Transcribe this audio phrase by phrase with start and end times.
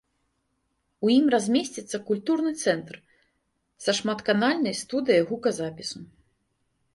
[1.07, 2.97] У ім размесціцца культурны цэнтр
[3.85, 5.99] са шматканальнай студыяй гуказапісу.